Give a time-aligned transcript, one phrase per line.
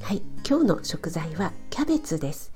[0.00, 2.52] はい今日の食材はキャベツです。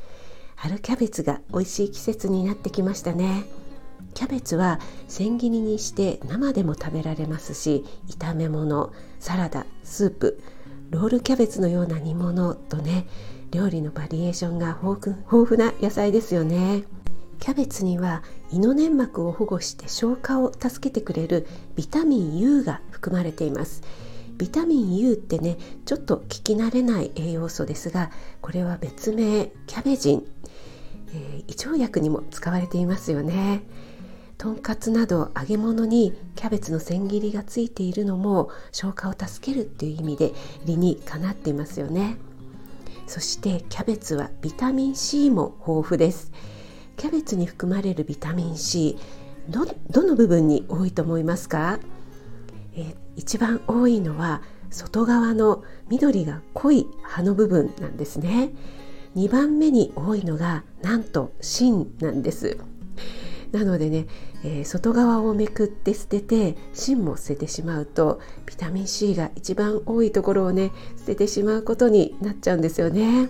[0.57, 3.45] 春キャベツが美味しい季節になってきましたね。
[4.15, 10.43] キャベツは千切りにして生でも食べられますし炒め物サラダスープ
[10.91, 13.07] ロールキャベツのような煮物とね
[13.51, 16.85] 料理のバリエーションが豊富な野菜ですよね。
[17.39, 23.83] キャベツには胃の粘膜を保護して消化を助けてくれるビタミン U が含まれています。
[24.39, 30.27] ビタミン U ってねちょっと聞き慣れない栄養素ですがこれは別名キャベジン、
[31.15, 33.63] えー、胃腸薬にも使われていますよね。
[34.39, 40.33] とんかつなど揚げ物にキャベツの千切りがついているのも消化を助けるっていう意味で
[40.65, 42.17] 理にかなっていますよね。
[43.07, 46.33] そしてキャベツはビタミン C も豊富です。
[46.97, 48.99] キャベツに含まれるビタミン C
[49.49, 51.79] どどの部分に多いと思いますか、
[52.75, 58.51] えー、一番多いのは外側の緑が濃い葉の部分なんですね
[59.17, 62.59] 2番目に多いのがなんと芯なんです
[63.53, 64.07] なのでね、
[64.45, 73.29] えー、外側をめくって捨てて芯も捨ててしまうとビタミン C が一番多いところをね捨ててしまうことになっちゃうんですよね。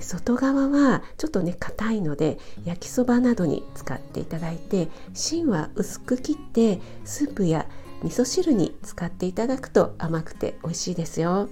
[0.00, 7.66] 外側はちょっとね硬いので焼きそばなどに使っていただいて芯は薄く切ってスープや
[8.02, 11.48] 味噌汁に使っていただくと甘くて美味しいですよ。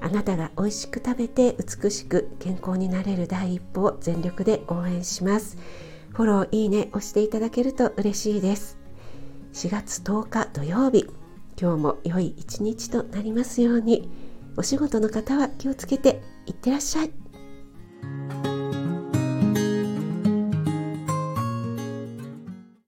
[0.00, 5.58] あなたが美味しく食べて美しく健康になれる第一歩を全力で応援します。
[6.10, 8.78] フォローいいね押していただけると嬉しいです。
[9.52, 11.06] 4月10日土曜日
[11.60, 14.10] 今日も良い一日となりますように。
[14.56, 17.27] お仕事の方は気をつけていってらっしゃい。